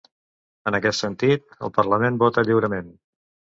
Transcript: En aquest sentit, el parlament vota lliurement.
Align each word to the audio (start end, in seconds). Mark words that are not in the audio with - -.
En 0.71 0.77
aquest 0.77 1.03
sentit, 1.03 1.45
el 1.69 1.73
parlament 1.77 2.19
vota 2.25 2.47
lliurement. 2.51 2.93